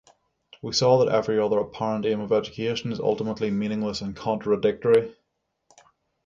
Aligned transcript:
We 0.63 0.71
saw 0.73 0.97
that 1.05 1.13
every 1.13 1.37
other 1.37 1.59
apparent 1.59 2.07
aim 2.07 2.21
of 2.21 2.31
education 2.31 2.91
is 2.91 2.99
ultimately 2.99 3.51
meaningless 3.51 4.01
and 4.01 4.15
contradictory. 4.15 5.15